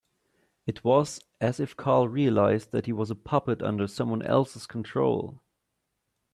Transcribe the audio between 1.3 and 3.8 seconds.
as if Carl realised that he was a puppet